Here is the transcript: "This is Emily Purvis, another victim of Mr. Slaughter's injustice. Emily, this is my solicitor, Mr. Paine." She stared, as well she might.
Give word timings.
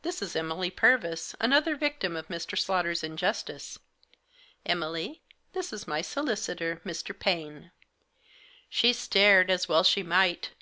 "This 0.00 0.22
is 0.22 0.34
Emily 0.34 0.70
Purvis, 0.70 1.34
another 1.38 1.76
victim 1.76 2.16
of 2.16 2.28
Mr. 2.28 2.56
Slaughter's 2.56 3.04
injustice. 3.04 3.78
Emily, 4.64 5.20
this 5.52 5.70
is 5.70 5.86
my 5.86 6.00
solicitor, 6.00 6.80
Mr. 6.82 7.12
Paine." 7.18 7.70
She 8.70 8.94
stared, 8.94 9.50
as 9.50 9.68
well 9.68 9.82
she 9.82 10.02
might. 10.02 10.52